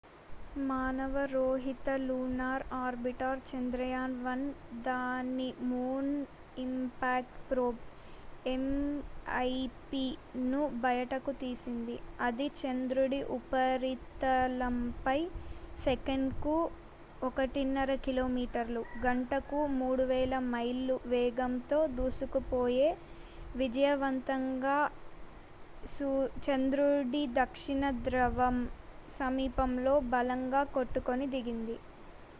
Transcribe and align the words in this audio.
మానవ 0.69 1.15
రహిత 1.33 1.89
lunar 1.99 2.63
orbiter 2.77 3.39
Chandrayaan one 3.49 4.41
దాని 4.87 5.47
మూన్ 5.69 6.09
ఇంపాక్ట్ 6.57 7.37
ప్రోబ్ 7.49 7.81
ఎంఐపిను 8.47 9.91
బయటకు 10.85 11.31
తీసింది 11.43 11.95
ఇది 12.27 12.47
చంద్రుడి 12.61 13.21
ఉపరితలంపై 13.37 15.19
సెకనుకు 15.85 16.55
1.5 17.29 17.97
కిలోమీటర్ల 18.07 18.77
గంటకు 19.05 19.59
3000 19.77 20.41
మైళ్లు 20.53 20.97
వేగంతో 21.05 21.79
దూసుకుపోయి 21.97 22.89
విజయవంతంగా 23.55 24.77
చంద్రుడి 26.45 27.23
దక్షిణ 27.33 27.83
ధ్రువం 28.05 28.57
సమీపంలో 29.15 29.93
బలంగా 30.11 30.61
కొట్టుకొని 30.75 31.25
దిగింది 31.33 31.75